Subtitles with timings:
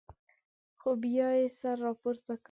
[0.79, 2.39] خو بیا یې سر راپورته کړ.